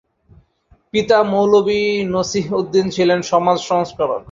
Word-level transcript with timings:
পিতা 0.93 1.17
মৌলবি 1.23 1.81
নসিহ্উদ্দীন 2.13 2.85
ছিলেন 2.89 3.19
সমাজ-সংস্কারক। 3.31 4.19